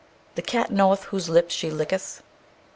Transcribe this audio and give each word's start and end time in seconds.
"The 0.33 0.41
cat 0.41 0.71
knoweth 0.71 1.03
whose 1.03 1.29
lips 1.29 1.53
she 1.53 1.69
licketh." 1.69 2.23